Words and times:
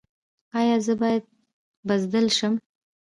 ایا 0.59 0.77
زه 0.85 0.93
باید 1.01 1.23
بزدل 1.87 2.27
شم؟ 2.37 2.53